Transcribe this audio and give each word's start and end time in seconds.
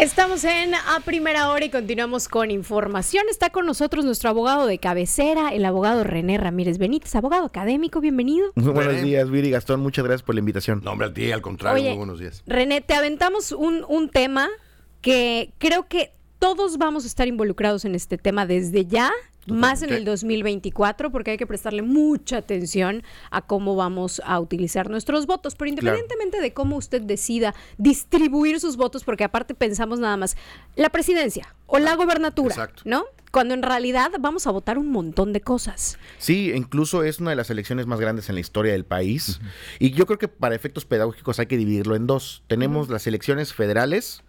Estamos 0.00 0.44
en 0.44 0.76
A 0.76 1.00
Primera 1.04 1.50
Hora 1.50 1.64
y 1.64 1.70
continuamos 1.70 2.28
con 2.28 2.52
información. 2.52 3.24
Está 3.28 3.50
con 3.50 3.66
nosotros 3.66 4.04
nuestro 4.04 4.30
abogado 4.30 4.68
de 4.68 4.78
cabecera, 4.78 5.52
el 5.52 5.64
abogado 5.64 6.04
René 6.04 6.38
Ramírez 6.38 6.78
Benítez, 6.78 7.16
abogado 7.16 7.44
académico. 7.44 8.00
Bienvenido. 8.00 8.52
Muy 8.54 8.72
buenos 8.72 9.02
días, 9.02 9.28
Viri 9.28 9.50
Gastón. 9.50 9.80
Muchas 9.80 10.04
gracias 10.04 10.22
por 10.22 10.36
la 10.36 10.38
invitación. 10.38 10.82
No, 10.84 10.92
hombre, 10.92 11.08
a 11.08 11.12
ti, 11.12 11.32
al 11.32 11.42
contrario, 11.42 11.82
muy 11.82 11.96
buenos 11.96 12.20
días. 12.20 12.44
René, 12.46 12.80
te 12.80 12.94
aventamos 12.94 13.50
un, 13.50 13.84
un 13.88 14.08
tema 14.08 14.48
que 15.00 15.52
creo 15.58 15.88
que 15.88 16.12
todos 16.38 16.78
vamos 16.78 17.02
a 17.02 17.08
estar 17.08 17.26
involucrados 17.26 17.84
en 17.84 17.96
este 17.96 18.18
tema 18.18 18.46
desde 18.46 18.86
ya 18.86 19.10
más 19.48 19.82
en 19.82 19.92
el 19.92 20.04
2024, 20.04 21.10
porque 21.10 21.32
hay 21.32 21.36
que 21.36 21.46
prestarle 21.46 21.82
mucha 21.82 22.38
atención 22.38 23.02
a 23.30 23.42
cómo 23.42 23.76
vamos 23.76 24.20
a 24.24 24.40
utilizar 24.40 24.90
nuestros 24.90 25.26
votos. 25.26 25.54
Pero 25.54 25.70
independientemente 25.70 26.40
de 26.40 26.52
cómo 26.52 26.76
usted 26.76 27.02
decida 27.02 27.54
distribuir 27.76 28.60
sus 28.60 28.76
votos, 28.76 29.04
porque 29.04 29.24
aparte 29.24 29.54
pensamos 29.54 29.98
nada 29.98 30.16
más 30.16 30.36
la 30.76 30.90
presidencia 30.90 31.54
o 31.66 31.78
la 31.78 31.94
gobernatura, 31.96 32.70
¿no? 32.84 33.04
Cuando 33.30 33.52
en 33.52 33.62
realidad 33.62 34.10
vamos 34.18 34.46
a 34.46 34.50
votar 34.50 34.78
un 34.78 34.90
montón 34.90 35.34
de 35.34 35.42
cosas. 35.42 35.98
Sí, 36.16 36.50
incluso 36.54 37.02
es 37.02 37.20
una 37.20 37.30
de 37.30 37.36
las 37.36 37.50
elecciones 37.50 37.86
más 37.86 38.00
grandes 38.00 38.28
en 38.30 38.36
la 38.36 38.40
historia 38.40 38.72
del 38.72 38.86
país. 38.86 39.40
Y 39.78 39.90
yo 39.90 40.06
creo 40.06 40.18
que 40.18 40.28
para 40.28 40.54
efectos 40.54 40.86
pedagógicos 40.86 41.38
hay 41.38 41.46
que 41.46 41.58
dividirlo 41.58 41.94
en 41.94 42.06
dos. 42.06 42.42
Tenemos 42.46 42.88
las 42.88 43.06
elecciones 43.06 43.52
federales 43.52 44.22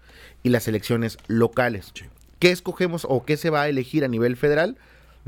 y 0.44 0.50
las 0.50 0.68
elecciones 0.68 1.18
locales. 1.28 1.94
¿Qué 2.40 2.52
escogemos 2.52 3.06
o 3.10 3.26
qué 3.26 3.38
se 3.38 3.50
va 3.50 3.64
a 3.64 3.70
elegir 3.70 4.04
a 4.04 4.08
nivel 4.08 4.36
federal? 4.36 4.78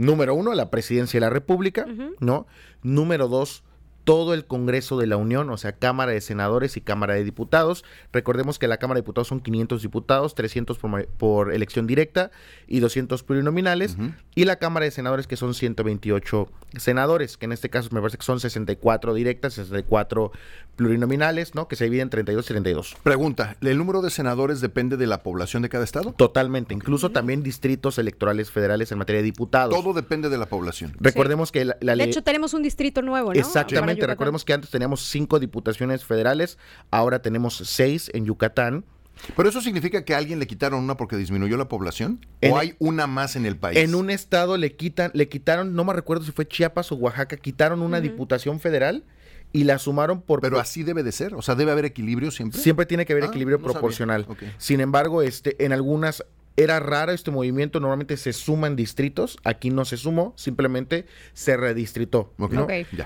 Número 0.01 0.33
uno, 0.35 0.53
la 0.53 0.69
presidencia 0.69 1.19
de 1.19 1.21
la 1.21 1.29
República, 1.29 1.85
¿no? 2.19 2.47
Número 2.81 3.27
dos, 3.27 3.63
todo 4.11 4.33
el 4.33 4.43
Congreso 4.43 4.97
de 4.97 5.07
la 5.07 5.15
Unión, 5.15 5.49
o 5.51 5.55
sea, 5.55 5.71
Cámara 5.71 6.11
de 6.11 6.19
Senadores 6.19 6.75
y 6.75 6.81
Cámara 6.81 7.13
de 7.13 7.23
Diputados. 7.23 7.85
Recordemos 8.11 8.59
que 8.59 8.67
la 8.67 8.75
Cámara 8.75 8.97
de 8.97 9.03
Diputados 9.03 9.29
son 9.29 9.39
500 9.39 9.81
diputados, 9.81 10.35
300 10.35 10.77
por, 11.17 11.53
elección 11.53 11.87
directa 11.87 12.29
y 12.67 12.81
200 12.81 13.23
plurinominales, 13.23 13.95
y 14.35 14.43
la 14.43 14.57
Cámara 14.57 14.83
de 14.83 14.91
Senadores 14.91 15.27
que 15.27 15.37
son 15.37 15.53
128 15.53 16.49
senadores, 16.75 17.37
que 17.37 17.45
en 17.45 17.53
este 17.53 17.69
caso 17.69 17.87
me 17.93 18.01
parece 18.01 18.17
que 18.17 18.25
son 18.25 18.41
64 18.41 19.13
directas, 19.13 19.53
64 19.53 20.33
plurinominales, 20.75 21.55
¿no? 21.55 21.67
Que 21.69 21.75
se 21.77 21.85
dividen 21.85 22.03
en 22.03 22.09
32 22.09 22.45
y 22.45 22.47
32. 22.49 22.97
Pregunta, 23.03 23.55
¿el 23.61 23.77
número 23.77 24.01
de 24.01 24.09
senadores 24.09 24.59
depende 24.61 24.97
de 24.97 25.07
la 25.07 25.23
población 25.23 25.61
de 25.61 25.69
cada 25.69 25.83
estado? 25.83 26.13
Totalmente, 26.13 26.73
incluso 26.73 27.11
también 27.11 27.43
distritos 27.43 27.97
electorales 27.97 28.51
federales 28.51 28.91
en 28.91 28.97
materia 28.97 29.21
de 29.21 29.25
diputados. 29.25 29.73
Todo 29.73 29.93
depende 29.93 30.29
de 30.29 30.37
la 30.37 30.47
población. 30.47 30.93
Recordemos 30.99 31.51
que 31.51 31.65
la, 31.65 31.75
ley... 31.81 31.97
De 31.97 32.03
hecho, 32.11 32.23
tenemos 32.23 32.53
un 32.53 32.63
distrito 32.63 33.01
nuevo, 33.01 33.33
¿no? 33.33 33.39
Exactamente 33.39 34.00
recordemos 34.07 34.45
que 34.45 34.53
antes 34.53 34.69
teníamos 34.69 35.01
cinco 35.01 35.39
diputaciones 35.39 36.05
federales, 36.05 36.57
ahora 36.89 37.21
tenemos 37.21 37.57
seis 37.57 38.09
en 38.13 38.25
Yucatán. 38.25 38.85
¿Pero 39.35 39.49
eso 39.49 39.61
significa 39.61 40.03
que 40.03 40.15
a 40.15 40.17
alguien 40.17 40.39
le 40.39 40.47
quitaron 40.47 40.83
una 40.83 40.97
porque 40.97 41.15
disminuyó 41.15 41.57
la 41.57 41.67
población? 41.67 42.25
¿O 42.49 42.57
hay 42.57 42.75
una 42.79 43.07
más 43.07 43.35
en 43.35 43.45
el 43.45 43.57
país? 43.57 43.77
En 43.77 43.93
un 43.93 44.09
estado 44.09 44.57
le 44.57 44.75
quitan, 44.75 45.11
le 45.13 45.27
quitaron, 45.29 45.75
no 45.75 45.83
me 45.83 45.93
recuerdo 45.93 46.23
si 46.23 46.31
fue 46.31 46.47
Chiapas 46.47 46.91
o 46.91 46.95
Oaxaca, 46.95 47.37
quitaron 47.37 47.81
una 47.81 48.01
diputación 48.01 48.59
federal 48.59 49.03
y 49.53 49.65
la 49.65 49.77
sumaron 49.79 50.21
por... 50.21 50.41
Pero 50.41 50.59
así 50.59 50.83
debe 50.83 51.03
de 51.03 51.11
ser, 51.11 51.35
o 51.35 51.41
sea, 51.41 51.55
debe 51.55 51.71
haber 51.71 51.85
equilibrio 51.85 52.31
siempre. 52.31 52.59
Siempre 52.59 52.85
tiene 52.85 53.05
que 53.05 53.13
haber 53.13 53.25
ah, 53.25 53.27
equilibrio 53.27 53.61
proporcional. 53.61 54.25
Sin 54.57 54.79
embargo, 54.79 55.21
este, 55.21 55.63
en 55.63 55.73
algunas 55.73 56.23
era 56.57 56.79
raro 56.79 57.11
este 57.11 57.31
movimiento, 57.31 57.79
normalmente 57.79 58.17
se 58.17 58.33
suman 58.33 58.75
distritos, 58.75 59.37
aquí 59.43 59.69
no 59.69 59.85
se 59.85 59.97
sumó, 59.97 60.33
simplemente 60.35 61.05
se 61.33 61.57
redistritó. 61.57 62.33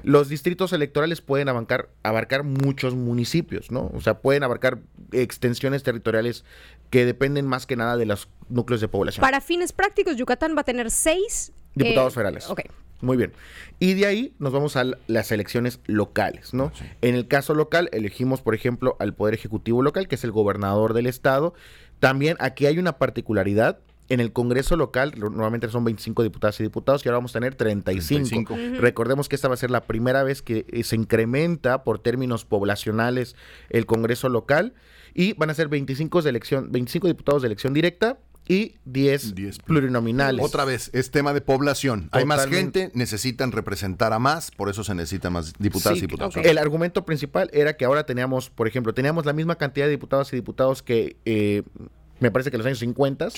Los 0.03 0.29
distritos 0.29 0.73
electorales 0.73 1.21
pueden 1.21 1.49
abarcar, 1.49 1.89
abarcar 2.03 2.43
muchos 2.43 2.95
municipios, 2.95 3.71
¿no? 3.71 3.91
O 3.93 4.01
sea, 4.01 4.19
pueden 4.19 4.43
abarcar 4.43 4.79
extensiones 5.11 5.83
territoriales 5.83 6.43
que 6.89 7.05
dependen 7.05 7.45
más 7.45 7.65
que 7.65 7.75
nada 7.75 7.97
de 7.97 8.05
los 8.05 8.29
núcleos 8.49 8.81
de 8.81 8.87
población. 8.87 9.21
Para 9.21 9.41
fines 9.41 9.73
prácticos, 9.73 10.15
Yucatán 10.15 10.55
va 10.55 10.61
a 10.61 10.65
tener 10.65 10.91
seis 10.91 11.51
diputados 11.75 12.13
eh, 12.13 12.15
federales. 12.15 12.49
Ok. 12.49 12.61
Muy 13.01 13.17
bien. 13.17 13.33
Y 13.79 13.93
de 13.93 14.05
ahí 14.05 14.33
nos 14.39 14.53
vamos 14.53 14.75
a 14.77 14.85
las 15.07 15.31
elecciones 15.31 15.79
locales, 15.85 16.53
¿no? 16.53 16.71
En 17.01 17.15
el 17.15 17.27
caso 17.27 17.53
local, 17.53 17.89
elegimos, 17.91 18.41
por 18.41 18.55
ejemplo, 18.55 18.95
al 18.99 19.13
Poder 19.13 19.33
Ejecutivo 19.33 19.81
local, 19.81 20.07
que 20.07 20.15
es 20.15 20.23
el 20.23 20.31
gobernador 20.31 20.93
del 20.93 21.07
estado, 21.07 21.53
también 21.99 22.37
aquí 22.39 22.65
hay 22.65 22.79
una 22.79 22.97
particularidad. 22.97 23.79
En 24.07 24.19
el 24.19 24.31
Congreso 24.31 24.75
local, 24.75 25.13
normalmente 25.17 25.67
son 25.69 25.83
25 25.83 26.21
diputadas 26.21 26.59
y 26.59 26.63
diputados, 26.63 27.03
y 27.03 27.09
ahora 27.09 27.17
vamos 27.17 27.31
a 27.31 27.39
tener 27.39 27.55
35. 27.55 28.55
Recordemos 28.79 29.27
que 29.27 29.35
esta 29.35 29.47
va 29.47 29.55
a 29.55 29.57
ser 29.57 29.71
la 29.71 29.85
primera 29.85 30.21
vez 30.23 30.43
que 30.43 30.67
eh, 30.69 30.83
se 30.83 30.95
incrementa 30.95 31.83
por 31.83 31.97
términos 31.97 32.45
poblacionales 32.45 33.35
el 33.69 33.87
Congreso 33.87 34.29
local, 34.29 34.75
y 35.15 35.33
van 35.33 35.49
a 35.49 35.55
ser 35.55 35.69
25, 35.69 36.21
de 36.21 36.29
elección, 36.29 36.71
25 36.71 37.07
diputados 37.07 37.41
de 37.41 37.47
elección 37.47 37.73
directa 37.73 38.19
y 38.47 38.75
10, 38.85 39.33
plurinominales. 39.65 40.43
Otra 40.43 40.65
vez, 40.65 40.89
es 40.93 41.11
tema 41.11 41.33
de 41.33 41.41
población. 41.41 42.09
Hay 42.11 42.25
más 42.25 42.47
gente, 42.47 42.91
necesitan 42.93 43.51
representar 43.51 44.13
a 44.13 44.19
más, 44.19 44.51
por 44.51 44.69
eso 44.69 44.83
se 44.83 44.93
necesitan 44.93 45.33
más 45.33 45.53
diputados 45.57 45.97
y 45.99 46.01
diputados. 46.01 46.35
El 46.37 46.57
argumento 46.57 47.05
principal 47.05 47.49
era 47.53 47.75
que 47.75 47.85
ahora 47.85 48.05
teníamos, 48.05 48.49
por 48.49 48.67
ejemplo, 48.67 48.93
teníamos 48.93 49.25
la 49.25 49.33
misma 49.33 49.55
cantidad 49.55 49.85
de 49.85 49.91
diputados 49.91 50.31
y 50.33 50.35
diputados 50.35 50.83
que 50.83 51.17
eh, 51.25 51.63
me 52.19 52.31
parece 52.31 52.49
que 52.49 52.55
en 52.55 52.59
los 52.59 52.67
años 52.67 52.79
50 52.79 53.29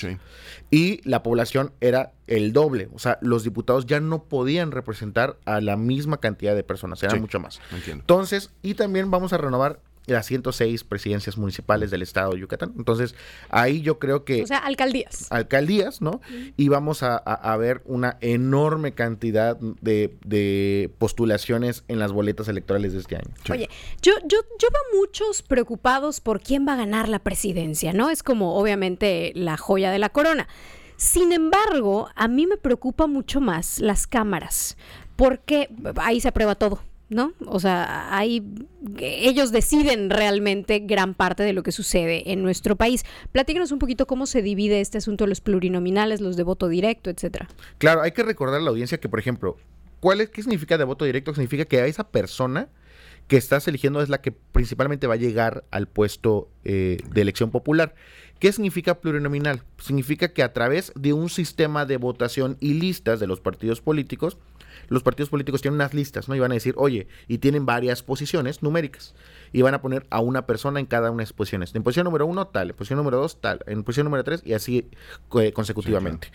y 0.70 1.00
la 1.08 1.22
población 1.22 1.72
era 1.80 2.12
el 2.26 2.52
doble. 2.52 2.88
O 2.94 2.98
sea, 2.98 3.18
los 3.20 3.44
diputados 3.44 3.86
ya 3.86 4.00
no 4.00 4.24
podían 4.24 4.70
representar 4.70 5.38
a 5.44 5.60
la 5.60 5.76
misma 5.76 6.18
cantidad 6.18 6.54
de 6.54 6.62
personas, 6.62 7.02
eran 7.02 7.20
mucho 7.20 7.40
más. 7.40 7.60
Entonces, 7.86 8.50
y 8.62 8.74
también 8.74 9.10
vamos 9.10 9.32
a 9.32 9.38
renovar 9.38 9.80
las 10.14 10.26
106 10.26 10.84
presidencias 10.84 11.38
municipales 11.38 11.90
del 11.90 12.02
estado 12.02 12.32
de 12.32 12.40
Yucatán. 12.40 12.72
Entonces, 12.76 13.14
ahí 13.48 13.80
yo 13.80 13.98
creo 13.98 14.24
que... 14.24 14.42
O 14.42 14.46
sea, 14.46 14.58
alcaldías. 14.58 15.26
Alcaldías, 15.30 16.00
¿no? 16.00 16.20
Y 16.56 16.68
vamos 16.68 17.02
a, 17.02 17.56
ver 17.58 17.82
una 17.86 18.18
enorme 18.20 18.92
cantidad 18.92 19.56
de, 19.58 20.90
postulaciones 20.98 21.84
en 21.88 21.98
las 21.98 22.12
boletas 22.12 22.48
electorales 22.48 22.92
de 22.92 23.00
este 23.00 23.16
año. 23.16 23.30
Oye, 23.50 23.68
yo, 24.02 24.12
yo, 24.24 24.38
yo 24.58 24.68
veo 24.70 25.00
muchos 25.00 25.42
preocupados 25.42 26.20
por 26.20 26.40
quién 26.40 26.66
va 26.66 26.74
a 26.74 26.76
ganar 26.76 27.08
la 27.08 27.18
presidencia, 27.18 27.92
¿no? 27.92 28.10
Es 28.10 28.22
como 28.22 28.56
obviamente 28.56 29.32
la 29.34 29.56
joya 29.56 29.90
de 29.90 29.98
la 29.98 30.08
corona. 30.08 30.48
Sin 30.98 31.30
embargo, 31.32 32.08
a 32.16 32.26
mí 32.26 32.48
me 32.48 32.56
preocupa 32.56 33.06
mucho 33.06 33.40
más 33.40 33.78
las 33.78 34.08
cámaras, 34.08 34.76
porque 35.14 35.70
ahí 35.96 36.20
se 36.20 36.26
aprueba 36.26 36.56
todo. 36.56 36.80
¿No? 37.10 37.32
O 37.46 37.58
sea, 37.58 38.14
hay, 38.16 38.42
ellos 38.98 39.50
deciden 39.50 40.10
realmente 40.10 40.80
gran 40.80 41.14
parte 41.14 41.42
de 41.42 41.52
lo 41.52 41.62
que 41.62 41.72
sucede 41.72 42.32
en 42.32 42.42
nuestro 42.42 42.76
país. 42.76 43.04
Platícanos 43.32 43.72
un 43.72 43.78
poquito 43.78 44.06
cómo 44.06 44.26
se 44.26 44.42
divide 44.42 44.80
este 44.80 44.98
asunto 44.98 45.24
de 45.24 45.28
los 45.28 45.40
plurinominales, 45.40 46.20
los 46.20 46.36
de 46.36 46.42
voto 46.42 46.68
directo, 46.68 47.10
etcétera. 47.10 47.48
Claro, 47.78 48.02
hay 48.02 48.12
que 48.12 48.22
recordar 48.22 48.60
a 48.60 48.62
la 48.62 48.70
audiencia 48.70 48.98
que, 48.98 49.08
por 49.08 49.18
ejemplo, 49.18 49.56
¿cuál 50.00 50.20
es, 50.20 50.28
¿qué 50.28 50.42
significa 50.42 50.76
de 50.76 50.84
voto 50.84 51.04
directo? 51.04 51.32
Significa 51.32 51.64
que 51.64 51.80
a 51.80 51.86
esa 51.86 52.08
persona 52.08 52.68
que 53.26 53.36
estás 53.36 53.68
eligiendo 53.68 54.02
es 54.02 54.08
la 54.08 54.20
que 54.20 54.32
principalmente 54.32 55.06
va 55.06 55.14
a 55.14 55.18
llegar 55.18 55.64
al 55.70 55.86
puesto 55.86 56.50
eh, 56.64 56.98
de 57.10 57.20
elección 57.20 57.50
popular. 57.50 57.94
¿Qué 58.38 58.52
significa 58.52 59.00
plurinominal? 59.00 59.62
Significa 59.78 60.32
que 60.32 60.42
a 60.42 60.52
través 60.52 60.92
de 60.94 61.12
un 61.12 61.28
sistema 61.28 61.84
de 61.84 61.98
votación 61.98 62.56
y 62.60 62.74
listas 62.74 63.20
de 63.20 63.26
los 63.26 63.40
partidos 63.40 63.80
políticos, 63.80 64.38
los 64.88 65.02
partidos 65.02 65.30
políticos 65.30 65.62
tienen 65.62 65.76
unas 65.76 65.94
listas, 65.94 66.28
¿no? 66.28 66.34
Y 66.34 66.40
van 66.40 66.50
a 66.50 66.54
decir, 66.54 66.74
oye, 66.76 67.08
y 67.26 67.38
tienen 67.38 67.66
varias 67.66 68.02
posiciones 68.02 68.62
numéricas. 68.62 69.14
Y 69.52 69.62
van 69.62 69.74
a 69.74 69.80
poner 69.80 70.06
a 70.10 70.20
una 70.20 70.46
persona 70.46 70.80
en 70.80 70.86
cada 70.86 71.10
una 71.10 71.22
de 71.22 71.24
las 71.24 71.32
posiciones. 71.32 71.74
En 71.74 71.82
posición 71.82 72.04
número 72.04 72.26
uno, 72.26 72.48
tal. 72.48 72.70
En 72.70 72.76
posición 72.76 72.98
número 72.98 73.18
dos, 73.18 73.40
tal. 73.40 73.60
En 73.66 73.82
posición 73.82 74.04
número 74.04 74.24
tres, 74.24 74.42
y 74.44 74.52
así 74.52 74.90
eh, 75.40 75.52
consecutivamente. 75.52 76.30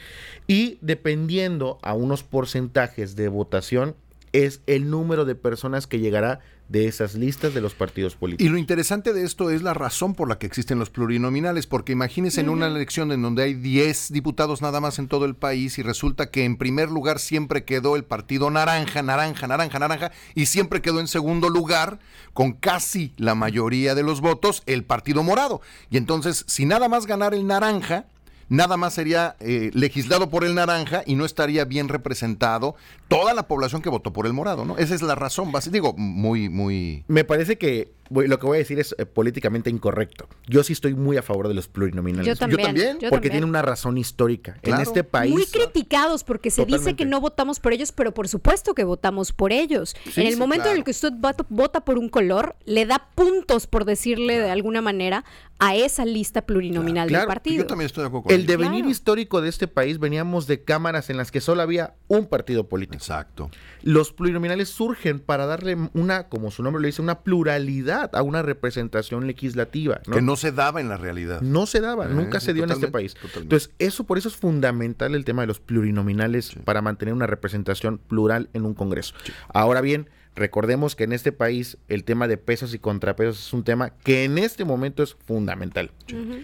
Y 0.47 0.77
dependiendo 0.81 1.79
a 1.83 1.93
unos 1.93 2.23
porcentajes 2.23 3.15
de 3.15 3.27
votación, 3.27 3.95
es 4.33 4.61
el 4.67 4.89
número 4.89 5.25
de 5.25 5.35
personas 5.35 5.88
que 5.88 5.99
llegará 5.99 6.41
de 6.69 6.88
esas 6.88 7.13
listas 7.13 7.53
de 7.53 7.61
los 7.61 7.75
partidos 7.75 8.16
políticos. 8.16 8.45
Y 8.45 8.49
lo 8.49 8.57
interesante 8.57 9.13
de 9.13 9.23
esto 9.23 9.51
es 9.51 9.61
la 9.61 9.73
razón 9.73 10.16
por 10.16 10.27
la 10.27 10.39
que 10.39 10.47
existen 10.47 10.79
los 10.79 10.89
plurinominales, 10.89 11.68
porque 11.68 11.91
imagínense 11.91 12.41
en 12.41 12.50
una 12.50 12.68
elección 12.68 13.12
en 13.12 13.21
donde 13.21 13.44
hay 13.44 13.53
10 13.53 14.12
diputados 14.12 14.62
nada 14.62 14.80
más 14.80 14.97
en 14.97 15.07
todo 15.07 15.25
el 15.25 15.35
país 15.35 15.77
y 15.77 15.83
resulta 15.83 16.31
que 16.31 16.45
en 16.45 16.57
primer 16.57 16.89
lugar 16.89 17.19
siempre 17.19 17.63
quedó 17.63 17.95
el 17.95 18.06
partido 18.06 18.50
naranja, 18.50 19.03
naranja, 19.03 19.45
naranja, 19.45 19.77
naranja, 19.77 20.12
y 20.33 20.47
siempre 20.47 20.81
quedó 20.81 21.00
en 21.00 21.07
segundo 21.07 21.50
lugar 21.50 22.00
con 22.33 22.53
casi 22.53 23.13
la 23.18 23.35
mayoría 23.35 23.94
de 23.94 24.03
los 24.03 24.21
votos 24.21 24.63
el 24.65 24.83
partido 24.83 25.21
morado. 25.21 25.62
Y 25.91 25.97
entonces, 25.97 26.44
si 26.47 26.65
nada 26.65 26.89
más 26.89 27.06
ganar 27.06 27.35
el 27.35 27.45
naranja, 27.45 28.06
nada 28.50 28.78
más 28.78 28.94
sería 28.94 29.36
eh, 29.40 29.72
legislado 29.74 30.30
por 30.30 30.44
el 30.44 30.56
naranja 30.56 31.04
y 31.06 31.16
no 31.16 31.25
estaría 31.25 31.66
bien 31.66 31.90
representado 31.90 32.75
toda 33.07 33.34
la 33.34 33.48
población 33.48 33.81
que 33.81 33.90
votó 33.90 34.13
por 34.13 34.25
el 34.25 34.34
morado, 34.34 34.66
¿no? 34.66 34.78
Esa 34.78 34.95
es 34.95 35.01
la 35.01 35.16
razón, 35.16 35.51
digo, 35.72 35.94
muy, 35.98 36.50
muy... 36.50 37.04
Me 37.07 37.24
parece 37.24 37.57
que 37.57 37.92
lo 38.10 38.40
que 38.40 38.45
voy 38.45 38.57
a 38.57 38.60
decir 38.60 38.80
es 38.80 38.95
eh, 38.98 39.06
políticamente 39.06 39.69
incorrecto. 39.69 40.28
Yo 40.48 40.63
sí 40.63 40.74
estoy 40.74 40.94
muy 40.94 41.18
a 41.18 41.22
favor 41.22 41.48
de 41.48 41.54
los 41.54 41.68
plurinominales. 41.68 42.28
Yo 42.28 42.36
también. 42.36 43.00
porque 43.10 43.30
tiene 43.30 43.45
una 43.45 43.62
razón 43.62 43.98
histórica. 43.98 44.57
En 44.62 44.80
este 44.80 45.04
país. 45.04 45.34
Muy 45.34 45.45
criticados 45.45 46.24
porque 46.24 46.51
se 46.51 46.66
dice 46.66 46.95
que 46.95 47.06
no 47.06 47.22
votamos 47.22 47.60
por 47.60 47.74
ellos, 47.74 47.92
pero 47.92 48.13
por 48.13 48.28
supuesto 48.28 48.75
que 48.75 48.84
votamos 48.84 49.31
por 49.31 49.51
ellos. 49.51 49.95
en 50.16 50.28
el 50.28 50.38
momento 50.38 50.69
en 50.69 50.78
el 50.78 50.84
que 50.84 50.92
usted 50.92 51.13
vota, 51.50 51.81
por 51.86 51.98
un 51.98 52.10
color, 52.10 52.56
le 52.66 52.86
da 52.86 53.10
puntos, 53.16 53.68
por 53.68 53.86
decirle 53.86 54.40
de 54.40 54.50
alguna 54.50 54.81
manera, 54.81 55.24
a 55.60 55.75
esa 55.75 56.06
lista 56.06 56.45
plurinominal 56.45 57.10
del 57.10 57.25
partido. 57.25 57.63
Yo 57.63 57.68
también 57.68 57.88
estoy 57.88 58.04
de 58.04 58.07
acuerdo 58.07 58.24
con 58.24 58.32
El 58.33 58.45
devenir 58.45 58.85
histórico 58.85 59.41
de 59.41 59.50
este 59.50 59.68
país 59.68 60.00
veníamos 60.00 60.47
de 60.47 60.63
cámaras 60.63 61.09
en 61.09 61.18
las 61.18 61.31
que 61.31 61.41
solo 61.41 61.62
había 61.62 61.95
un 62.07 62.27
partido 62.27 62.68
político. 62.68 62.95
Exacto. 62.95 63.50
Los 63.81 64.12
plurinominales 64.12 64.69
surgen 64.69 65.19
para 65.19 65.45
darle 65.45 65.77
una, 65.94 66.27
como 66.30 66.51
su 66.51 66.63
nombre 66.63 66.81
lo 66.81 66.88
dice, 66.88 67.01
una 67.01 67.19
pluralidad 67.19 68.15
a 68.15 68.21
una 68.21 68.41
representación 68.41 69.27
legislativa. 69.27 70.01
Que 70.12 70.21
no 70.21 70.35
se 70.35 70.51
daba 70.51 70.81
en 70.81 70.89
la 70.89 70.97
realidad. 70.97 71.41
No 71.41 71.65
se 71.65 71.81
daba, 71.81 72.06
eh, 72.06 72.09
nunca 72.09 72.39
se 72.39 72.53
dio 72.53 72.63
en 72.63 72.71
este 72.71 72.88
país. 72.88 73.15
Entonces, 73.35 73.71
eso 73.80 74.06
por 74.06 74.18
eso 74.18 74.30
es 74.30 74.35
fundamental 74.35 75.15
el 75.15 75.25
tema 75.25 75.44
de 75.44 75.47
los 75.47 75.59
plurinominales 75.59 76.53
para 76.65 76.81
mantener 76.81 77.13
una 77.13 77.27
representación 77.27 77.97
plural 77.97 78.50
en 78.53 78.65
un 78.65 78.74
Congreso. 78.74 79.13
Ahora 79.50 79.81
bien, 79.81 80.09
Recordemos 80.35 80.95
que 80.95 81.03
en 81.03 81.13
este 81.13 81.31
país 81.31 81.77
el 81.89 82.03
tema 82.03 82.27
de 82.27 82.38
pesos 82.38 82.74
y 82.74 82.80
contrapesos 82.80 83.47
es 83.47 83.53
un 83.53 83.63
tema 83.63 83.91
que 83.91 84.24
en 84.24 84.38
este 84.38 84.65
momento 84.65 85.03
es 85.03 85.13
fundamental. 85.13 85.91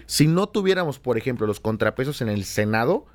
Si 0.06 0.28
no 0.28 0.48
tuviéramos, 0.48 1.00
por 1.00 1.18
ejemplo, 1.18 1.48
los 1.48 1.60
contrapesos 1.60 2.22
en 2.22 2.30
el 2.30 2.44
Senado, 2.44 3.08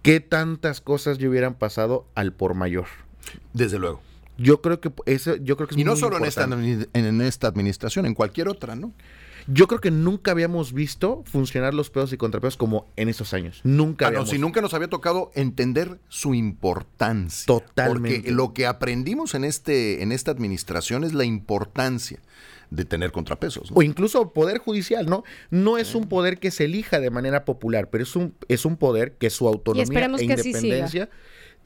¿qué 0.00 0.20
tantas 0.20 0.80
cosas 0.80 1.18
ya 1.18 1.28
hubieran 1.28 1.54
pasado 1.54 2.06
al 2.14 2.32
por 2.32 2.54
mayor? 2.54 2.86
Desde 3.52 3.78
luego. 3.78 4.00
Yo 4.38 4.62
creo 4.62 4.80
que 4.80 4.90
eso, 5.04 5.36
yo 5.36 5.56
creo 5.56 5.68
que 5.68 5.74
es 5.74 5.80
y 5.80 5.84
no 5.84 5.94
solo 5.94 6.16
en 6.16 6.24
esta, 6.24 6.44
en 6.44 7.20
esta 7.20 7.48
administración, 7.48 8.06
en 8.06 8.14
cualquier 8.14 8.48
otra, 8.48 8.74
¿no? 8.74 8.92
Yo 9.46 9.66
creo 9.68 9.80
que 9.80 9.90
nunca 9.90 10.30
habíamos 10.30 10.72
visto 10.72 11.22
funcionar 11.26 11.74
los 11.74 11.90
pedos 11.90 12.12
y 12.12 12.16
contrapedos 12.16 12.56
como 12.56 12.86
en 12.96 13.08
esos 13.08 13.34
años. 13.34 13.60
Nunca 13.64 14.06
ah, 14.06 14.08
habíamos. 14.08 14.30
si 14.30 14.38
nunca 14.38 14.60
nos 14.60 14.74
había 14.74 14.88
tocado 14.88 15.30
entender 15.34 15.98
su 16.08 16.34
importancia. 16.34 17.46
Totalmente. 17.46 18.18
Porque 18.18 18.30
lo 18.32 18.52
que 18.52 18.66
aprendimos 18.66 19.34
en, 19.34 19.44
este, 19.44 20.02
en 20.02 20.12
esta 20.12 20.30
administración 20.30 21.04
es 21.04 21.14
la 21.14 21.24
importancia 21.24 22.20
de 22.70 22.84
tener 22.86 23.12
contrapesos. 23.12 23.70
O 23.74 23.82
incluso 23.82 24.32
poder 24.32 24.58
judicial, 24.58 25.06
¿no? 25.06 25.24
No 25.50 25.76
es 25.76 25.94
un 25.94 26.08
poder 26.08 26.38
que 26.38 26.50
se 26.50 26.64
elija 26.64 27.00
de 27.00 27.10
manera 27.10 27.44
popular, 27.44 27.90
pero 27.90 28.02
es 28.02 28.16
un, 28.16 28.34
es 28.48 28.64
un 28.64 28.76
poder 28.76 29.12
que 29.18 29.28
su 29.28 29.46
autonomía 29.46 30.06
e 30.18 30.22
independencia 30.24 31.10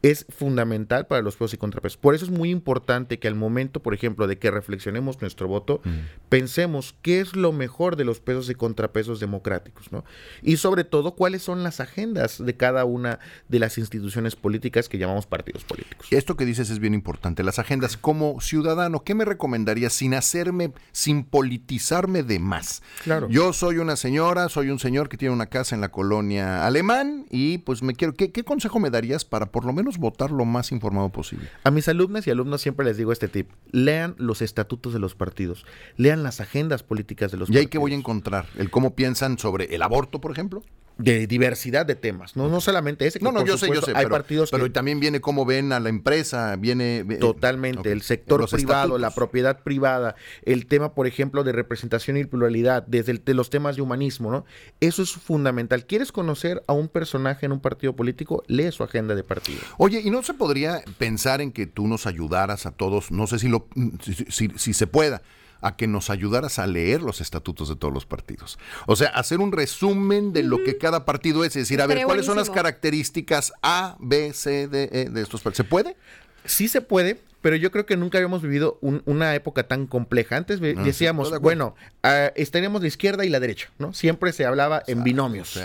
es 0.02 0.26
fundamental 0.28 1.06
para 1.06 1.22
los 1.22 1.36
pesos 1.36 1.54
y 1.54 1.56
contrapesos. 1.56 1.96
Por 1.96 2.14
eso 2.14 2.24
es 2.24 2.30
muy 2.30 2.50
importante 2.50 3.18
que 3.18 3.28
al 3.28 3.34
momento, 3.34 3.80
por 3.80 3.94
ejemplo, 3.94 4.26
de 4.26 4.38
que 4.38 4.50
reflexionemos 4.50 5.20
nuestro 5.20 5.48
voto, 5.48 5.80
mm. 5.84 5.90
pensemos 6.28 6.94
qué 7.02 7.20
es 7.20 7.34
lo 7.34 7.52
mejor 7.52 7.96
de 7.96 8.04
los 8.04 8.20
pesos 8.20 8.48
y 8.50 8.54
contrapesos 8.54 9.20
democráticos, 9.20 9.90
¿no? 9.92 10.04
Y 10.42 10.58
sobre 10.58 10.84
todo, 10.84 11.14
cuáles 11.14 11.42
son 11.42 11.62
las 11.62 11.80
agendas 11.80 12.44
de 12.44 12.56
cada 12.56 12.84
una 12.84 13.18
de 13.48 13.58
las 13.58 13.78
instituciones 13.78 14.36
políticas 14.36 14.88
que 14.88 14.98
llamamos 14.98 15.26
partidos 15.26 15.64
políticos. 15.64 16.06
Esto 16.10 16.36
que 16.36 16.44
dices 16.44 16.70
es 16.70 16.78
bien 16.78 16.94
importante. 16.94 17.42
Las 17.42 17.58
agendas, 17.58 17.96
como 17.96 18.40
ciudadano, 18.40 19.02
¿qué 19.02 19.14
me 19.14 19.24
recomendarías 19.24 19.92
sin 19.92 20.14
hacerme, 20.14 20.72
sin 20.92 21.24
politizarme 21.24 22.22
de 22.22 22.38
más? 22.38 22.82
Claro. 23.02 23.28
Yo 23.28 23.52
soy 23.52 23.78
una 23.78 23.96
señora, 23.96 24.48
soy 24.48 24.70
un 24.70 24.78
señor 24.78 25.08
que 25.08 25.16
tiene 25.16 25.34
una 25.34 25.46
casa 25.46 25.74
en 25.74 25.80
la 25.80 25.90
colonia 25.90 26.66
alemán 26.66 27.26
y 27.30 27.58
pues 27.58 27.82
me 27.82 27.94
quiero, 27.94 28.14
¿qué, 28.14 28.30
qué 28.30 28.44
consejo 28.44 28.78
me 28.78 28.90
darías 28.90 29.24
para 29.24 29.46
por 29.46 29.64
lo 29.64 29.72
menos 29.72 29.85
votar 29.98 30.30
lo 30.30 30.44
más 30.44 30.72
informado 30.72 31.08
posible. 31.10 31.48
A 31.64 31.70
mis 31.70 31.88
alumnas 31.88 32.26
y 32.26 32.30
alumnos 32.30 32.60
siempre 32.60 32.84
les 32.84 32.96
digo 32.96 33.12
este 33.12 33.28
tip. 33.28 33.50
Lean 33.70 34.14
los 34.18 34.42
estatutos 34.42 34.92
de 34.92 34.98
los 34.98 35.14
partidos. 35.14 35.64
Lean 35.96 36.22
las 36.22 36.40
agendas 36.40 36.82
políticas 36.82 37.30
de 37.30 37.38
los 37.38 37.48
partidos. 37.48 37.62
¿Y 37.62 37.64
ahí 37.64 37.70
qué 37.70 37.78
voy 37.78 37.92
a 37.92 37.96
encontrar? 37.96 38.46
¿El 38.56 38.70
cómo 38.70 38.94
piensan 38.94 39.38
sobre 39.38 39.74
el 39.74 39.82
aborto, 39.82 40.20
por 40.20 40.32
ejemplo? 40.32 40.62
De 40.98 41.26
diversidad 41.26 41.84
de 41.84 41.94
temas, 41.94 42.36
no, 42.36 42.48
no 42.48 42.60
solamente 42.60 43.06
ese. 43.06 43.20
no, 43.20 43.30
no, 43.30 43.44
yo 43.44 43.58
sé, 43.58 43.68
yo 43.68 43.82
sé. 43.82 43.92
Hay 43.94 44.06
partidos 44.06 44.50
pero 44.50 44.70
también 44.72 44.98
viene 44.98 45.20
cómo 45.20 45.44
ven 45.44 45.72
a 45.72 45.80
la 45.80 45.88
empresa, 45.88 46.56
viene... 46.56 47.04
Totalmente, 47.20 47.92
el 47.92 48.02
sector 48.02 48.48
privado, 48.48 48.96
la 48.98 49.10
propiedad 49.10 49.62
privada, 49.62 50.16
el 50.42 50.66
tema, 50.66 50.94
por 50.94 51.06
ejemplo, 51.06 51.44
de 51.44 51.52
representación 51.52 52.16
y 52.16 52.24
pluralidad, 52.24 52.84
desde 52.86 53.20
los 53.34 53.50
temas 53.50 53.76
de 53.76 53.82
humanismo, 53.82 54.30
¿no? 54.30 54.44
Eso 54.80 55.02
es 55.02 55.12
fundamental. 55.12 55.84
¿Quieres 55.86 56.12
conocer 56.12 56.62
a 56.66 56.72
un 56.72 56.88
personaje 56.88 57.46
en 57.46 57.52
un 57.52 57.60
partido 57.60 57.94
político? 57.94 58.42
Lee 58.46 58.72
su 58.72 58.82
agenda 58.82 59.14
de 59.14 59.22
partido. 59.22 59.60
Oye, 59.76 60.00
¿y 60.02 60.10
no 60.10 60.22
se 60.22 60.34
podría 60.34 60.82
pensar 60.98 61.40
en 61.40 61.52
que 61.52 61.66
tú 61.66 61.86
nos 61.88 62.06
ayudaras 62.06 62.66
a 62.66 62.70
todos, 62.70 63.10
no 63.10 63.26
sé 63.26 63.38
si, 63.38 63.48
lo, 63.48 63.68
si 64.00 64.74
se 64.74 64.86
pueda, 64.86 65.22
a 65.60 65.76
que 65.76 65.86
nos 65.86 66.10
ayudaras 66.10 66.58
a 66.58 66.66
leer 66.66 67.02
los 67.02 67.20
estatutos 67.20 67.68
de 67.68 67.76
todos 67.76 67.92
los 67.92 68.06
partidos. 68.06 68.58
O 68.86 68.96
sea, 68.96 69.08
hacer 69.08 69.40
un 69.40 69.52
resumen 69.52 70.32
de 70.32 70.42
lo 70.42 70.62
que 70.62 70.78
cada 70.78 71.04
partido 71.04 71.44
es, 71.44 71.56
es 71.56 71.62
decir, 71.64 71.80
a 71.80 71.86
ver, 71.86 72.04
¿cuáles 72.04 72.26
son 72.26 72.36
las 72.36 72.50
características 72.50 73.52
A, 73.62 73.96
B, 74.00 74.32
C, 74.32 74.68
D, 74.68 74.88
E 74.92 75.10
de 75.10 75.22
estos 75.22 75.42
partidos? 75.42 75.56
¿Se 75.58 75.64
puede? 75.64 75.96
Sí 76.44 76.68
se 76.68 76.80
puede, 76.80 77.20
pero 77.42 77.56
yo 77.56 77.70
creo 77.70 77.86
que 77.86 77.96
nunca 77.96 78.18
habíamos 78.18 78.42
vivido 78.42 78.78
una 78.80 79.34
época 79.34 79.68
tan 79.68 79.86
compleja. 79.86 80.36
Antes 80.36 80.60
ah, 80.60 80.82
decíamos, 80.82 81.38
bueno, 81.40 81.74
uh, 82.04 82.32
estaríamos 82.34 82.82
de 82.82 82.88
izquierda 82.88 83.24
y 83.24 83.28
la 83.28 83.40
derecha, 83.40 83.70
¿no? 83.78 83.92
Siempre 83.92 84.32
se 84.32 84.44
hablaba 84.44 84.82
en 84.86 85.04
binomios. 85.04 85.58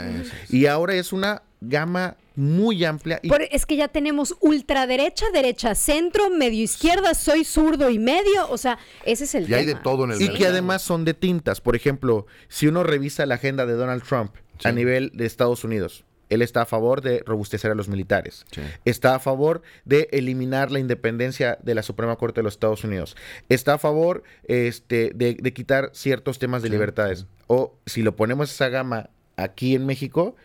y 0.49 0.65
ahora 0.65 0.95
es 0.95 1.13
una 1.13 1.43
gama 1.61 2.17
muy 2.35 2.83
amplia. 2.83 3.19
Y... 3.21 3.31
es 3.51 3.65
que 3.65 3.75
ya 3.75 3.87
tenemos 3.87 4.35
ultraderecha, 4.39 5.25
derecha, 5.31 5.75
centro, 5.75 6.29
medio 6.29 6.63
izquierda, 6.63 7.13
soy 7.13 7.45
zurdo 7.45 7.89
y 7.89 7.99
medio, 7.99 8.49
o 8.49 8.57
sea, 8.57 8.79
ese 9.05 9.25
es 9.25 9.35
el 9.35 9.49
y 9.49 9.53
hay 9.53 9.65
de 9.65 9.75
todo 9.75 10.05
en 10.05 10.11
el 10.11 10.21
Y 10.21 10.33
que 10.33 10.47
además 10.47 10.81
son 10.81 11.05
de 11.05 11.13
tintas. 11.13 11.61
Por 11.61 11.75
ejemplo, 11.75 12.25
si 12.47 12.67
uno 12.67 12.83
revisa 12.83 13.25
la 13.25 13.35
agenda 13.35 13.65
de 13.65 13.73
Donald 13.73 14.03
Trump 14.03 14.33
a 14.63 14.71
nivel 14.71 15.11
de 15.13 15.25
Estados 15.25 15.63
Unidos, 15.63 16.03
él 16.31 16.41
está 16.41 16.61
a 16.61 16.65
favor 16.65 17.01
de 17.01 17.23
robustecer 17.25 17.71
a 17.71 17.75
los 17.75 17.89
militares. 17.89 18.45
Está 18.85 19.15
a 19.15 19.19
favor 19.19 19.61
de 19.83 20.07
eliminar 20.13 20.71
la 20.71 20.79
independencia 20.79 21.59
de 21.61 21.75
la 21.75 21.83
Suprema 21.83 22.15
Corte 22.15 22.39
de 22.39 22.43
los 22.43 22.53
Estados 22.53 22.85
Unidos. 22.85 23.17
Está 23.49 23.73
a 23.73 23.77
favor 23.77 24.23
este, 24.45 25.11
de, 25.13 25.35
quitar 25.53 25.91
ciertos 25.93 26.39
temas 26.39 26.63
de 26.63 26.69
libertades. 26.69 27.25
O 27.47 27.75
si 27.85 28.01
lo 28.01 28.15
ponemos 28.15 28.49
esa 28.49 28.69
gama 28.69 29.09
aquí 29.35 29.75
en 29.75 29.85
México, 29.85 30.37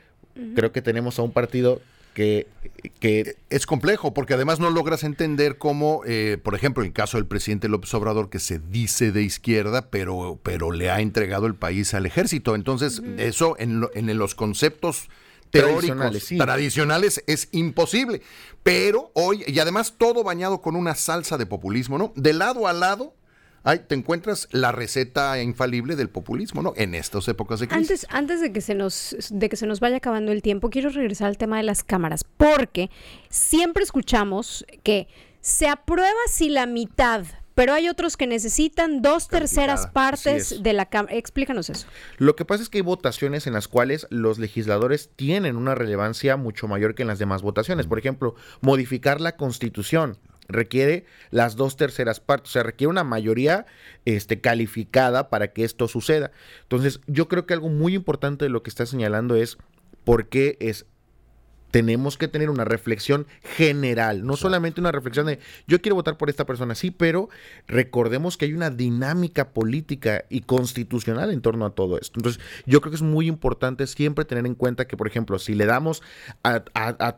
creo 0.54 0.72
que 0.72 0.82
tenemos 0.82 1.18
a 1.18 1.22
un 1.22 1.32
partido 1.32 1.80
que, 2.14 2.46
que, 2.98 3.36
es 3.50 3.66
complejo, 3.66 4.14
porque 4.14 4.32
además 4.32 4.58
no 4.58 4.70
logras 4.70 5.04
entender 5.04 5.58
cómo, 5.58 6.00
eh, 6.06 6.38
por 6.42 6.54
ejemplo, 6.54 6.82
en 6.82 6.88
el 6.88 6.92
caso 6.94 7.18
del 7.18 7.26
presidente 7.26 7.68
López 7.68 7.92
Obrador, 7.92 8.30
que 8.30 8.38
se 8.38 8.58
dice 8.58 9.12
de 9.12 9.22
izquierda, 9.22 9.90
pero, 9.90 10.40
pero 10.42 10.72
le 10.72 10.90
ha 10.90 11.00
entregado 11.00 11.46
el 11.46 11.54
país 11.54 11.92
al 11.92 12.06
ejército. 12.06 12.54
Entonces, 12.54 13.02
eso 13.18 13.54
en, 13.58 13.86
en, 13.92 14.16
los 14.16 14.34
conceptos 14.34 15.10
teóricos 15.50 16.26
tradicionales, 16.38 17.22
es 17.26 17.48
imposible. 17.52 18.22
Pero 18.62 19.10
hoy, 19.14 19.44
y 19.46 19.58
además 19.58 19.94
todo 19.98 20.24
bañado 20.24 20.62
con 20.62 20.74
una 20.74 20.94
salsa 20.94 21.36
de 21.36 21.44
populismo, 21.44 21.98
¿no? 21.98 22.12
De 22.16 22.32
lado 22.32 22.66
a 22.66 22.72
lado 22.72 23.14
Ay, 23.66 23.80
te 23.80 23.96
encuentras 23.96 24.46
la 24.52 24.70
receta 24.70 25.42
infalible 25.42 25.96
del 25.96 26.08
populismo, 26.08 26.62
¿no? 26.62 26.72
En 26.76 26.94
estas 26.94 27.26
épocas 27.26 27.58
de 27.58 27.66
crisis. 27.66 27.90
Antes, 27.90 28.06
antes 28.10 28.40
de 28.40 28.52
que 28.52 28.60
se 28.60 28.76
nos, 28.76 29.16
de 29.28 29.48
que 29.48 29.56
se 29.56 29.66
nos 29.66 29.80
vaya 29.80 29.96
acabando 29.96 30.30
el 30.30 30.40
tiempo, 30.40 30.70
quiero 30.70 30.88
regresar 30.88 31.26
al 31.26 31.36
tema 31.36 31.56
de 31.56 31.64
las 31.64 31.82
cámaras, 31.82 32.22
porque 32.22 32.90
siempre 33.28 33.82
escuchamos 33.82 34.64
que 34.84 35.08
se 35.40 35.66
aprueba 35.66 36.14
si 36.30 36.48
la 36.48 36.66
mitad 36.66 37.24
pero 37.56 37.72
hay 37.72 37.88
otros 37.88 38.18
que 38.18 38.26
necesitan 38.26 39.00
dos 39.00 39.28
terceras 39.28 39.86
partes 39.86 40.62
de 40.62 40.74
la 40.74 40.84
Cámara. 40.86 41.16
Explícanos 41.16 41.70
eso. 41.70 41.86
Lo 42.18 42.36
que 42.36 42.44
pasa 42.44 42.62
es 42.62 42.68
que 42.68 42.78
hay 42.78 42.82
votaciones 42.82 43.46
en 43.46 43.54
las 43.54 43.66
cuales 43.66 44.06
los 44.10 44.38
legisladores 44.38 45.08
tienen 45.16 45.56
una 45.56 45.74
relevancia 45.74 46.36
mucho 46.36 46.68
mayor 46.68 46.94
que 46.94 47.00
en 47.00 47.08
las 47.08 47.18
demás 47.18 47.40
votaciones. 47.40 47.86
Por 47.86 47.98
ejemplo, 47.98 48.34
modificar 48.60 49.22
la 49.22 49.38
constitución 49.38 50.18
requiere 50.48 51.04
las 51.30 51.56
dos 51.56 51.76
terceras 51.76 52.20
partes, 52.20 52.50
o 52.50 52.52
sea, 52.52 52.62
requiere 52.62 52.90
una 52.90 53.04
mayoría 53.04 53.66
este, 54.04 54.40
calificada 54.40 55.28
para 55.30 55.52
que 55.52 55.64
esto 55.64 55.88
suceda. 55.88 56.30
Entonces, 56.62 57.00
yo 57.06 57.28
creo 57.28 57.46
que 57.46 57.54
algo 57.54 57.68
muy 57.68 57.94
importante 57.94 58.44
de 58.44 58.50
lo 58.50 58.62
que 58.62 58.70
está 58.70 58.86
señalando 58.86 59.36
es 59.36 59.58
por 60.04 60.28
qué 60.28 60.56
es 60.60 60.86
tenemos 61.76 62.16
que 62.16 62.28
tener 62.28 62.48
una 62.48 62.64
reflexión 62.64 63.26
general, 63.42 64.24
no 64.24 64.36
solamente 64.36 64.80
una 64.80 64.92
reflexión 64.92 65.26
de 65.26 65.40
yo 65.66 65.82
quiero 65.82 65.96
votar 65.96 66.16
por 66.16 66.30
esta 66.30 66.46
persona, 66.46 66.74
sí, 66.74 66.90
pero 66.90 67.28
recordemos 67.66 68.38
que 68.38 68.46
hay 68.46 68.54
una 68.54 68.70
dinámica 68.70 69.50
política 69.50 70.24
y 70.30 70.40
constitucional 70.40 71.30
en 71.30 71.42
torno 71.42 71.66
a 71.66 71.74
todo 71.74 71.98
esto. 71.98 72.18
Entonces, 72.18 72.42
yo 72.64 72.80
creo 72.80 72.92
que 72.92 72.96
es 72.96 73.02
muy 73.02 73.28
importante 73.28 73.86
siempre 73.86 74.24
tener 74.24 74.46
en 74.46 74.54
cuenta 74.54 74.86
que, 74.86 74.96
por 74.96 75.06
ejemplo, 75.06 75.38
si 75.38 75.54
le 75.54 75.66
damos 75.66 76.02
a, 76.42 76.60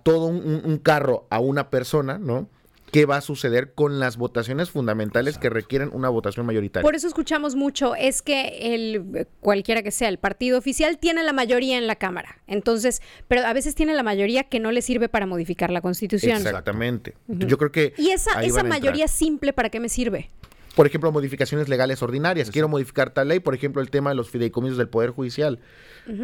todo 0.02 0.26
un, 0.26 0.78
carro 0.78 1.28
a 1.30 1.38
una 1.38 1.70
persona, 1.70 2.18
¿no? 2.18 2.48
Qué 2.90 3.06
va 3.06 3.16
a 3.16 3.20
suceder 3.20 3.74
con 3.74 3.98
las 4.00 4.16
votaciones 4.16 4.70
fundamentales 4.70 5.38
que 5.38 5.50
requieren 5.50 5.90
una 5.92 6.08
votación 6.08 6.46
mayoritaria. 6.46 6.82
Por 6.82 6.94
eso 6.94 7.06
escuchamos 7.06 7.54
mucho, 7.54 7.94
es 7.94 8.22
que 8.22 8.74
el 8.74 9.26
cualquiera 9.40 9.82
que 9.82 9.90
sea 9.90 10.08
el 10.08 10.18
partido 10.18 10.58
oficial 10.58 10.98
tiene 10.98 11.22
la 11.22 11.32
mayoría 11.32 11.78
en 11.78 11.86
la 11.86 11.96
Cámara. 11.96 12.40
Entonces, 12.46 13.02
pero 13.26 13.44
a 13.46 13.52
veces 13.52 13.74
tiene 13.74 13.94
la 13.94 14.02
mayoría 14.02 14.44
que 14.44 14.60
no 14.60 14.72
le 14.72 14.82
sirve 14.82 15.08
para 15.08 15.26
modificar 15.26 15.70
la 15.70 15.80
Constitución. 15.80 16.38
Exactamente. 16.38 17.14
Yo 17.26 17.58
creo 17.58 17.72
que 17.72 17.94
¿Y 17.96 18.10
esa, 18.10 18.42
esa 18.42 18.62
mayoría 18.62 19.08
simple 19.08 19.52
para 19.52 19.70
qué 19.70 19.80
me 19.80 19.88
sirve? 19.88 20.30
Por 20.78 20.86
ejemplo, 20.86 21.10
modificaciones 21.10 21.68
legales 21.68 22.04
ordinarias. 22.04 22.52
Quiero 22.52 22.68
modificar 22.68 23.10
tal 23.10 23.26
ley, 23.26 23.40
por 23.40 23.52
ejemplo, 23.52 23.82
el 23.82 23.90
tema 23.90 24.10
de 24.10 24.14
los 24.14 24.30
fideicomisos 24.30 24.78
del 24.78 24.88
Poder 24.88 25.10
Judicial. 25.10 25.58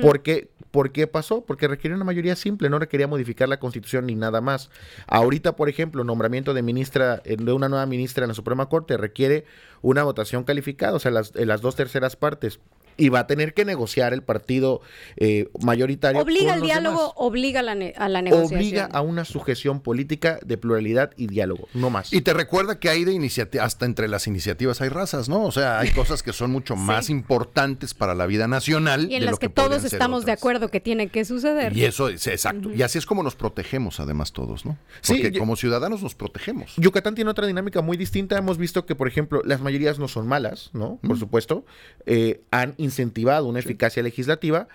¿Por, 0.00 0.22
qué, 0.22 0.48
¿Por 0.70 0.92
qué 0.92 1.08
pasó? 1.08 1.44
Porque 1.44 1.66
requería 1.66 1.96
una 1.96 2.04
mayoría 2.04 2.36
simple, 2.36 2.70
no 2.70 2.78
requería 2.78 3.08
modificar 3.08 3.48
la 3.48 3.58
Constitución 3.58 4.06
ni 4.06 4.14
nada 4.14 4.40
más. 4.40 4.70
Ahorita, 5.08 5.56
por 5.56 5.68
ejemplo, 5.68 6.04
nombramiento 6.04 6.54
de 6.54 6.62
ministra, 6.62 7.20
eh, 7.24 7.34
de 7.36 7.52
una 7.52 7.68
nueva 7.68 7.84
ministra 7.86 8.26
en 8.26 8.28
la 8.28 8.34
Suprema 8.34 8.68
Corte 8.68 8.96
requiere 8.96 9.44
una 9.82 10.04
votación 10.04 10.44
calificada, 10.44 10.94
o 10.94 11.00
sea, 11.00 11.10
las, 11.10 11.34
eh, 11.34 11.46
las 11.46 11.60
dos 11.60 11.74
terceras 11.74 12.14
partes. 12.14 12.60
Y 12.96 13.08
va 13.08 13.20
a 13.20 13.26
tener 13.26 13.54
que 13.54 13.64
negociar 13.64 14.12
el 14.12 14.22
partido 14.22 14.80
eh, 15.16 15.48
mayoritario. 15.62 16.20
Obliga 16.20 16.44
con 16.44 16.52
al 16.54 16.58
los 16.60 16.68
diálogo, 16.68 16.98
demás. 16.98 17.12
obliga 17.16 17.60
a 17.60 17.62
la, 17.62 17.74
ne- 17.74 17.94
a 17.96 18.08
la 18.08 18.22
negociación. 18.22 18.58
Obliga 18.60 18.88
a 18.92 19.00
una 19.00 19.24
sujeción 19.24 19.80
política 19.80 20.38
de 20.44 20.56
pluralidad 20.58 21.10
y 21.16 21.26
diálogo, 21.26 21.68
no 21.74 21.90
más. 21.90 22.12
Y 22.12 22.20
te 22.20 22.32
recuerda 22.34 22.78
que 22.78 22.88
hay 22.88 23.04
de 23.04 23.12
iniciativas, 23.12 23.66
hasta 23.66 23.86
entre 23.86 24.08
las 24.08 24.26
iniciativas 24.26 24.80
hay 24.80 24.88
razas, 24.88 25.28
¿no? 25.28 25.44
O 25.44 25.52
sea, 25.52 25.78
hay 25.80 25.90
cosas 25.94 26.22
que 26.22 26.32
son 26.32 26.50
mucho 26.50 26.76
más 26.76 27.10
importantes 27.10 27.94
para 27.94 28.14
la 28.14 28.26
vida 28.26 28.46
nacional. 28.48 29.10
Y 29.10 29.14
en 29.14 29.20
de 29.20 29.26
las 29.26 29.32
lo 29.32 29.38
que, 29.38 29.48
todos 29.48 29.84
estamos 29.84 30.24
de 30.24 30.32
acuerdo 30.32 30.68
que 30.68 30.80
tiene 30.80 31.08
que 31.08 31.24
suceder. 31.24 31.76
Y 31.76 31.84
eso 31.84 32.08
es 32.08 32.26
exacto. 32.26 32.72
Y 32.72 32.82
así 32.82 32.98
es 32.98 33.06
como 33.06 33.22
nos 33.22 33.34
protegemos, 33.36 34.00
además, 34.00 34.32
todos, 34.32 34.64
¿no? 34.64 34.78
Sí, 35.00 35.14
Porque 35.14 35.32
yo- 35.32 35.40
como 35.40 35.56
ciudadanos 35.56 36.02
nos 36.02 36.14
protegemos. 36.14 36.74
Yucatán 36.76 37.14
tiene 37.14 37.30
otra 37.30 37.46
dinámica 37.46 37.82
muy 37.82 37.96
distinta. 37.96 38.36
Hemos 38.38 38.58
visto 38.58 38.86
que, 38.86 38.94
por 38.94 39.08
ejemplo, 39.08 39.42
las 39.44 39.60
mayorías 39.60 39.98
no 39.98 40.08
son 40.08 40.26
malas, 40.26 40.70
¿no? 40.72 40.98
Por 41.02 41.18
supuesto. 41.18 41.64
Eh, 42.06 42.42
han 42.50 42.74
incentivado 42.84 43.46
una 43.46 43.58
eficacia 43.58 44.02
legislativa, 44.02 44.68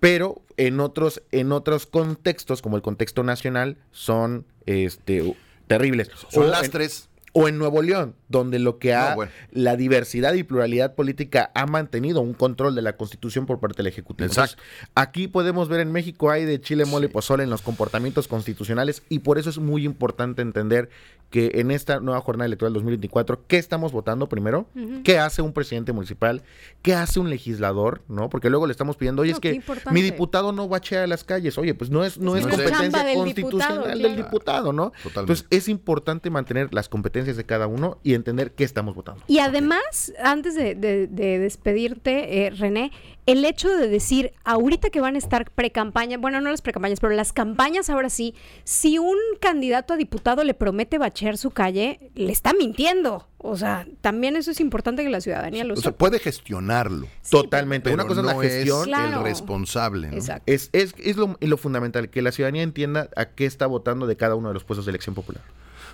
pero 0.00 0.42
en 0.56 0.80
otros, 0.80 1.22
en 1.30 1.52
otros 1.52 1.86
contextos, 1.86 2.62
como 2.62 2.76
el 2.76 2.82
contexto 2.82 3.22
nacional, 3.22 3.76
son 3.90 4.46
este, 4.66 5.36
terribles. 5.66 6.10
Son 6.30 6.44
O 6.44 6.46
lastres. 6.46 7.09
O 7.32 7.46
en 7.48 7.58
Nuevo 7.58 7.80
León, 7.82 8.14
donde 8.28 8.58
lo 8.58 8.78
que 8.78 8.92
ha 8.94 9.10
No, 9.10 9.16
bueno. 9.16 9.32
la 9.52 9.76
diversidad 9.76 10.34
y 10.34 10.42
pluralidad 10.42 10.94
política 10.94 11.50
ha 11.54 11.66
mantenido 11.66 12.20
un 12.20 12.34
control 12.34 12.74
de 12.74 12.82
la 12.82 12.96
Constitución 12.96 13.46
por 13.46 13.60
parte 13.60 13.76
del 13.78 13.86
Ejecutivo. 13.86 14.26
Exacto. 14.26 14.60
Entonces, 14.62 14.90
aquí 14.94 15.28
podemos 15.28 15.68
ver 15.68 15.80
en 15.80 15.92
México 15.92 16.30
hay 16.30 16.44
de 16.44 16.60
chile 16.60 16.84
mole 16.86 17.06
y 17.06 17.08
pozole 17.08 17.44
en 17.44 17.50
los 17.50 17.62
comportamientos 17.62 18.26
constitucionales 18.26 19.02
y 19.08 19.20
por 19.20 19.38
eso 19.38 19.48
es 19.50 19.58
muy 19.58 19.84
importante 19.84 20.42
entender 20.42 20.90
que 21.30 21.52
en 21.60 21.70
esta 21.70 22.00
nueva 22.00 22.20
jornada 22.20 22.46
electoral 22.46 22.72
2024, 22.72 23.44
¿qué 23.46 23.56
estamos 23.58 23.92
votando 23.92 24.28
primero? 24.28 24.66
¿Qué 25.04 25.20
hace 25.20 25.42
un 25.42 25.52
presidente 25.52 25.92
municipal? 25.92 26.42
¿Qué 26.82 26.94
hace 26.94 27.20
un 27.20 27.30
legislador? 27.30 28.02
¿No? 28.08 28.28
Porque 28.28 28.50
luego 28.50 28.66
le 28.66 28.72
estamos 28.72 28.96
pidiendo, 28.96 29.22
oye, 29.22 29.30
No, 29.30 29.36
es 29.36 29.40
que 29.40 29.52
importante. 29.52 29.92
mi 29.92 30.02
diputado 30.02 30.50
no 30.50 30.66
bachea 30.66 31.06
las 31.06 31.22
calles. 31.22 31.56
Oye, 31.58 31.72
pues 31.74 31.88
no 31.90 32.04
es, 32.04 32.18
no 32.18 32.34
es 32.34 32.42
No 32.44 32.50
es 32.50 32.56
de- 32.58 32.64
competencia 32.64 33.04
del 33.04 33.14
constitucional 33.16 33.68
diputado, 33.78 33.98
del 34.02 34.16
diputado, 34.16 34.72
¿no? 34.72 34.90
Totalmente. 34.90 35.20
Entonces, 35.20 35.46
es 35.50 35.68
importante 35.68 36.30
mantener 36.30 36.74
las 36.74 36.88
competencias 36.88 37.19
de 37.36 37.44
cada 37.44 37.66
uno 37.66 37.98
y 38.02 38.14
entender 38.14 38.52
qué 38.52 38.64
estamos 38.64 38.94
votando. 38.94 39.22
Y 39.26 39.38
además, 39.38 40.12
antes 40.22 40.54
de, 40.54 40.74
de- 40.74 41.06
de 41.06 41.38
despedirte, 41.38 42.46
eh, 42.46 42.50
René, 42.50 42.90
el 43.26 43.44
hecho 43.44 43.68
de 43.68 43.88
decir, 43.88 44.32
ahorita 44.44 44.90
que 44.90 45.00
van 45.00 45.14
a 45.14 45.18
estar 45.18 45.50
pre-campaña, 45.52 46.18
bueno, 46.18 46.40
no 46.40 46.50
las 46.50 46.62
pre-campañas, 46.62 47.00
pero 47.00 47.14
las 47.14 47.32
campañas 47.32 47.88
ahora 47.90 48.10
sí, 48.10 48.34
si 48.64 48.98
un 48.98 49.16
candidato 49.40 49.94
a 49.94 49.96
diputado 49.96 50.42
le 50.44 50.54
promete 50.54 50.98
bachear 50.98 51.36
su 51.36 51.50
calle, 51.50 52.10
le 52.14 52.32
está 52.32 52.52
mintiendo. 52.52 53.26
O 53.38 53.56
sea, 53.56 53.86
también 54.00 54.36
eso 54.36 54.50
es 54.50 54.60
importante 54.60 55.02
que 55.02 55.08
la 55.08 55.20
ciudadanía 55.20 55.64
lo 55.64 55.72
O 55.74 55.76
sea, 55.76 55.84
sepa. 55.84 55.96
puede 55.98 56.18
gestionarlo. 56.18 57.06
Totalmente. 57.30 57.84
Pero 57.84 57.94
Una 57.94 58.04
cosa 58.06 58.20
no 58.22 58.30
es 58.30 58.36
la 58.36 58.42
gestión. 58.42 58.84
Claro. 58.84 59.18
el 59.18 59.24
responsable. 59.24 60.08
¿no? 60.08 60.14
Exacto. 60.16 60.42
Es, 60.52 60.68
es, 60.72 60.94
es 60.98 61.16
lo, 61.16 61.36
lo 61.40 61.56
fundamental, 61.56 62.10
que 62.10 62.20
la 62.22 62.32
ciudadanía 62.32 62.62
entienda 62.62 63.08
a 63.16 63.26
qué 63.26 63.46
está 63.46 63.66
votando 63.66 64.06
de 64.06 64.16
cada 64.16 64.34
uno 64.34 64.48
de 64.48 64.54
los 64.54 64.64
puestos 64.64 64.84
de 64.86 64.90
elección 64.90 65.14
popular. 65.14 65.42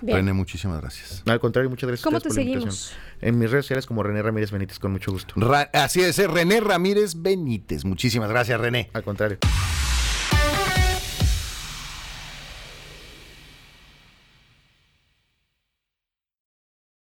Bien. 0.02 0.18
René, 0.18 0.32
muchísimas 0.32 0.80
gracias. 0.80 1.22
Al 1.26 1.40
contrario, 1.40 1.70
muchas 1.70 1.88
gracias 1.88 2.04
a 2.06 2.08
¿Cómo 2.08 2.20
te 2.20 2.28
por 2.28 2.36
la 2.36 2.42
seguimos? 2.42 2.62
invitación. 2.64 3.00
En 3.20 3.38
mis 3.38 3.50
redes 3.50 3.64
sociales 3.64 3.86
como 3.86 4.02
René 4.02 4.22
Ramírez 4.22 4.50
Benítez, 4.50 4.78
con 4.78 4.92
mucho 4.92 5.10
gusto. 5.12 5.34
Ra- 5.36 5.70
así 5.72 6.02
es, 6.02 6.18
eh, 6.18 6.26
René 6.26 6.60
Ramírez 6.60 7.20
Benítez. 7.20 7.84
Muchísimas 7.84 8.28
gracias, 8.28 8.60
René. 8.60 8.90
Al 8.92 9.02
contrario. 9.02 9.38